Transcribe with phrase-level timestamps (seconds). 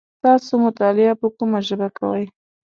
[0.23, 2.23] تاسو مطالعه په کومه ژبه کوی؟